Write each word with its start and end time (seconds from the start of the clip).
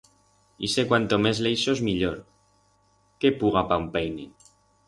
Ixe 0.67 0.85
cuanto 0.93 1.19
mes 1.25 1.41
leixos 1.47 1.83
millor, 1.89 2.17
qué 3.21 3.33
puga 3.43 3.67
pa 3.73 3.81
un 3.83 3.87
peine! 3.99 4.31